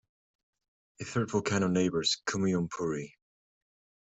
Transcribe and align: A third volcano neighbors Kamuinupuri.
A 0.99 1.05
third 1.05 1.29
volcano 1.29 1.67
neighbors 1.67 2.23
Kamuinupuri. 2.25 3.13